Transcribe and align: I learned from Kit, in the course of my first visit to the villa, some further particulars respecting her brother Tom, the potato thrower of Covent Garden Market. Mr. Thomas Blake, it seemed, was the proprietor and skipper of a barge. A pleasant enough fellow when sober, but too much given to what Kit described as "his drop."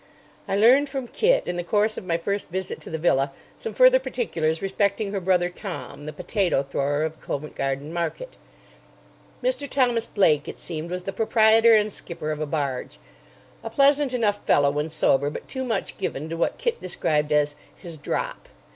I 0.47 0.55
learned 0.55 0.89
from 0.89 1.07
Kit, 1.09 1.45
in 1.45 1.57
the 1.57 1.63
course 1.63 1.95
of 1.95 2.03
my 2.03 2.17
first 2.17 2.49
visit 2.49 2.81
to 2.81 2.89
the 2.89 2.97
villa, 2.97 3.31
some 3.55 3.75
further 3.75 3.99
particulars 3.99 4.59
respecting 4.59 5.11
her 5.11 5.19
brother 5.19 5.47
Tom, 5.47 6.07
the 6.07 6.11
potato 6.11 6.63
thrower 6.63 7.03
of 7.03 7.19
Covent 7.19 7.53
Garden 7.55 7.93
Market. 7.93 8.35
Mr. 9.43 9.69
Thomas 9.69 10.07
Blake, 10.07 10.47
it 10.47 10.57
seemed, 10.57 10.89
was 10.89 11.03
the 11.03 11.13
proprietor 11.13 11.75
and 11.75 11.93
skipper 11.93 12.31
of 12.31 12.39
a 12.39 12.47
barge. 12.47 12.97
A 13.63 13.69
pleasant 13.69 14.11
enough 14.11 14.43
fellow 14.47 14.71
when 14.71 14.89
sober, 14.89 15.29
but 15.29 15.47
too 15.47 15.63
much 15.63 15.95
given 15.99 16.29
to 16.29 16.35
what 16.35 16.57
Kit 16.57 16.81
described 16.81 17.31
as 17.31 17.55
"his 17.75 17.99
drop." 17.99 18.49